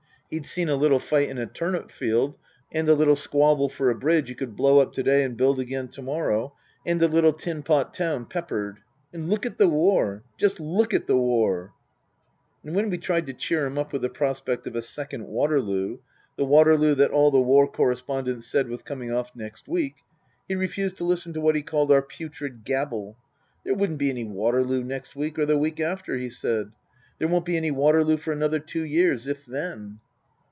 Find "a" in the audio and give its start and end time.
0.69-0.77, 1.37-1.45, 2.87-2.93, 3.89-3.95, 7.03-7.09, 14.77-14.81